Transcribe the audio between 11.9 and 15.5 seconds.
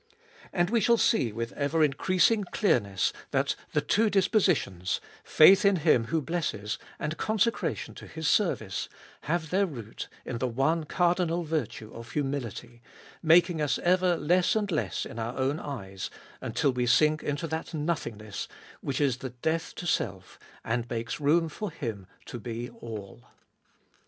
of humility, making us ever less and less in our